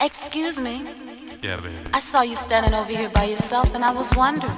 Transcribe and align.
Excuse 0.00 0.60
me. 0.60 0.86
Yeah, 1.42 1.56
baby. 1.56 1.74
I 1.92 1.98
saw 1.98 2.22
you 2.22 2.36
standing 2.36 2.72
over 2.72 2.90
here 2.92 3.10
by 3.10 3.24
yourself 3.24 3.74
and 3.74 3.84
I 3.84 3.92
was 3.92 4.14
wondering. 4.14 4.56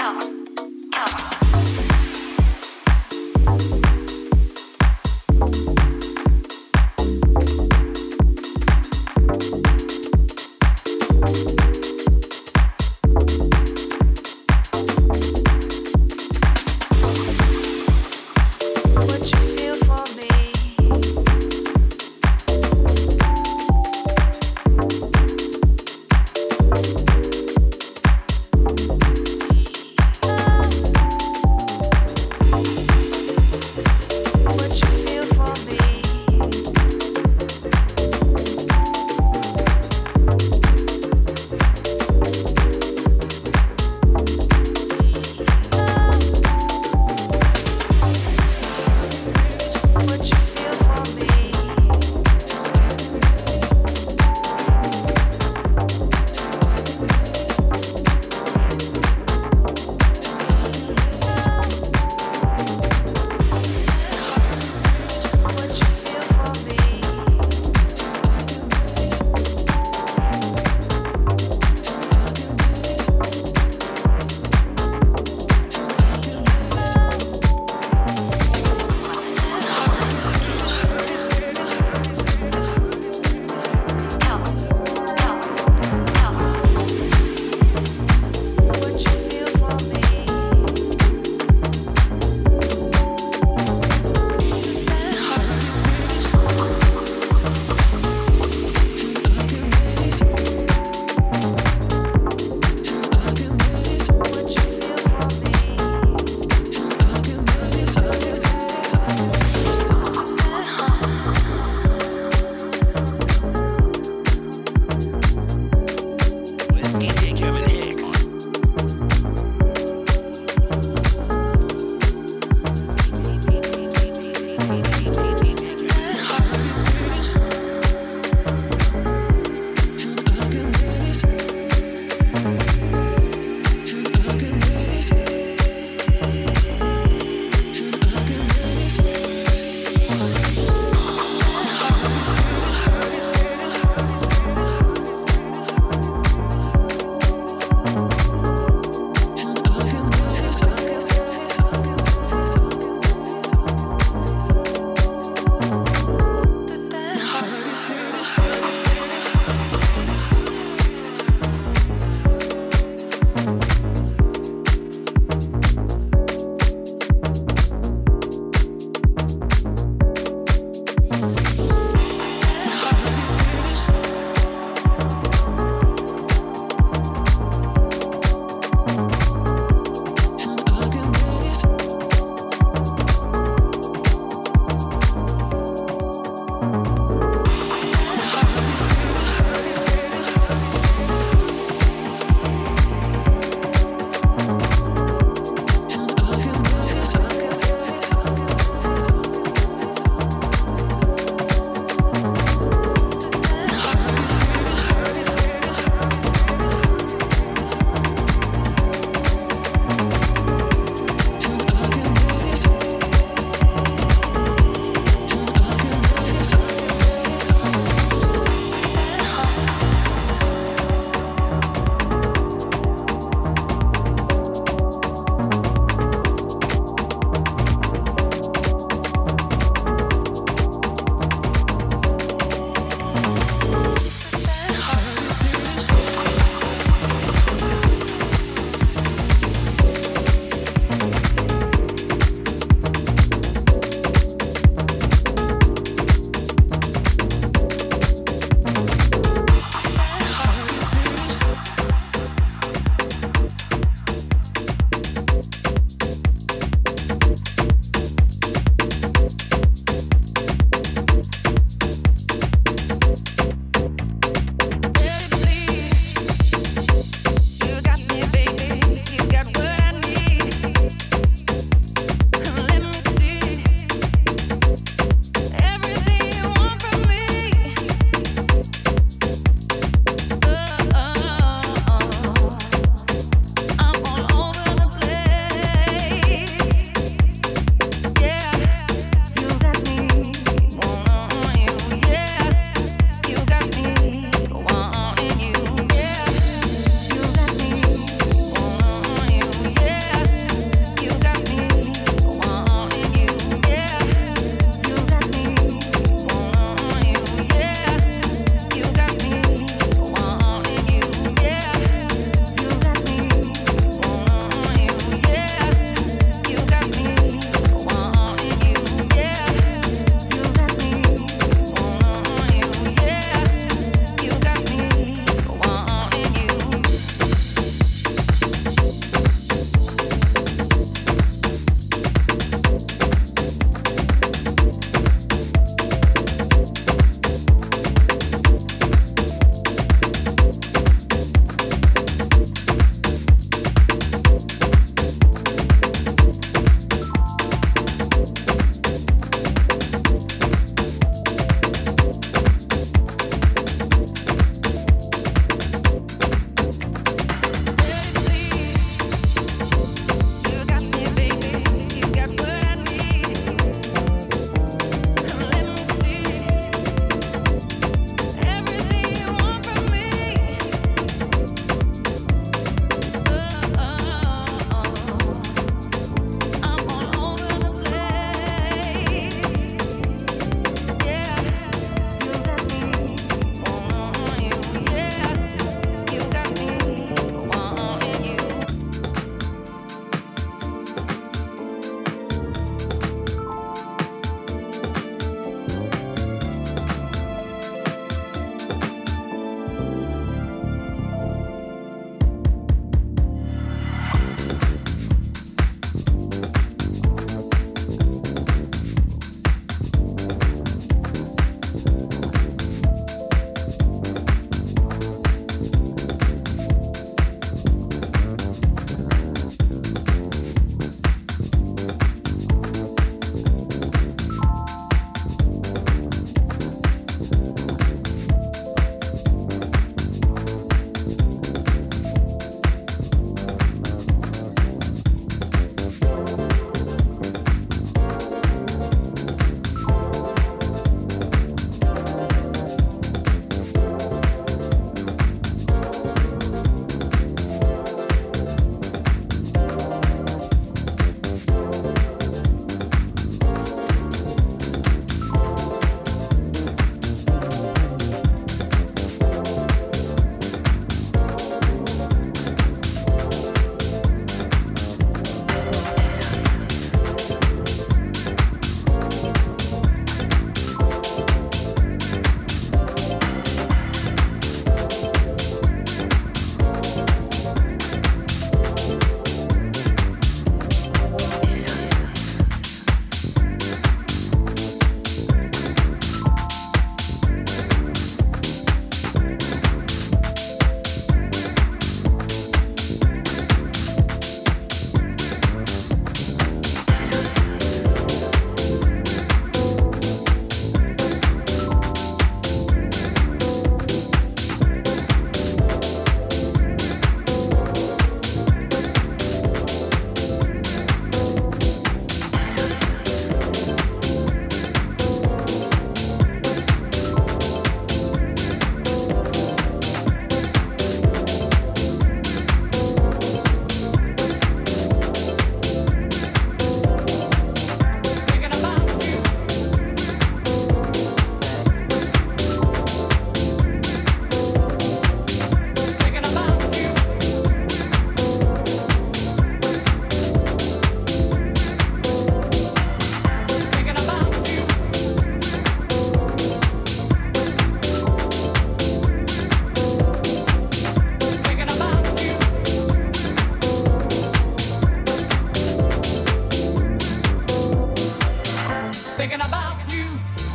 Talk. 0.00 0.39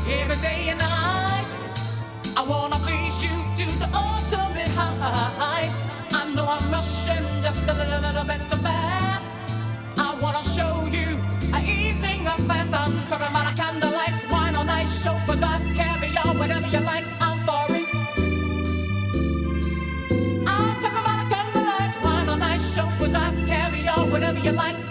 Every 0.07 0.37
day 0.41 0.69
and 0.69 0.79
night. 0.79 1.51
I 2.37 2.43
wanna 2.47 2.77
please 2.85 3.23
you 3.23 3.33
to 3.57 3.65
the 3.79 3.89
ultimate 3.97 4.71
high. 4.77 5.69
I 6.13 6.33
know 6.33 6.45
I'm 6.45 6.71
rushing 6.71 7.25
just 7.41 7.63
a 7.67 7.73
little, 7.73 8.25
bit 8.25 8.41
too 8.49 8.57
fast. 8.61 9.39
I 9.97 10.17
wanna 10.21 10.43
show 10.43 10.85
you 10.97 11.09
an 11.53 11.63
evening 11.65 12.27
of 12.27 12.37
class. 12.45 12.71
I'm 12.73 12.93
talking 13.09 13.27
about 13.33 13.51
a 13.51 13.55
candlelight, 13.55 14.17
wine 14.29 14.55
on 14.55 14.69
ice, 14.69 15.03
chauffeur 15.03 15.37
drive, 15.37 15.63
caviar, 15.75 16.33
whatever 16.37 16.67
you 16.67 16.81
like. 16.81 17.05
I'm 17.21 17.37
for 17.47 17.65
it. 17.73 17.87
I'm 20.47 20.75
talking 20.81 21.03
about 21.05 21.19
a 21.25 21.27
candlelight, 21.33 21.95
wine 22.03 22.41
ice, 22.41 22.75
chauffeur 22.75 23.07
drive, 23.07 23.35
caviar, 23.47 24.05
whatever 24.11 24.39
you 24.39 24.51
like. 24.51 24.84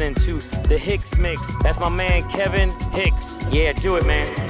Listening 0.00 0.40
to 0.40 0.68
the 0.68 0.78
Hicks 0.78 1.18
Mix. 1.18 1.42
That's 1.62 1.78
my 1.78 1.90
man 1.90 2.22
Kevin 2.30 2.70
Hicks. 2.92 3.36
Yeah, 3.50 3.72
do 3.74 3.96
it, 3.96 4.06
man. 4.06 4.49